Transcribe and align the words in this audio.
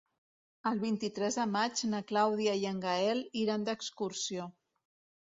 El 0.71 0.79
vint-i-tres 0.83 1.37
de 1.41 1.45
maig 1.57 1.85
na 1.93 2.01
Clàudia 2.13 2.57
i 2.65 2.67
en 2.73 2.83
Gaël 2.89 3.25
iran 3.45 3.71
d'excursió. 3.71 4.53